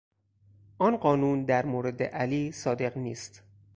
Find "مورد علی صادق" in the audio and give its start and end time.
1.65-2.97